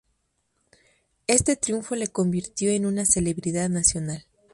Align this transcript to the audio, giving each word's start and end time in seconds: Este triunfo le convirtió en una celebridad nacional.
Este 1.27 1.55
triunfo 1.57 1.93
le 1.95 2.07
convirtió 2.07 2.71
en 2.71 2.87
una 2.87 3.05
celebridad 3.05 3.69
nacional. 3.69 4.25